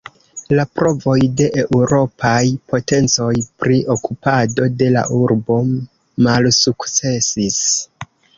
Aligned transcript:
La 0.59 0.63
provoj 0.77 1.17
de 1.41 1.49
eŭropaj 1.63 2.39
potencoj 2.73 3.29
pri 3.65 3.77
okupado 3.97 4.67
de 4.81 4.89
la 4.97 5.05
urbo 5.19 5.59
malsukcesis. 6.29 7.61